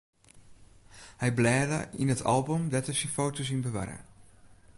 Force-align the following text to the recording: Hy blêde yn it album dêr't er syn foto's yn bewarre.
Hy 1.21 1.29
blêde 1.37 1.79
yn 2.01 2.13
it 2.13 2.25
album 2.33 2.63
dêr't 2.71 2.91
er 2.91 2.97
syn 2.99 3.15
foto's 3.17 3.49
yn 3.55 3.63
bewarre. 3.65 3.97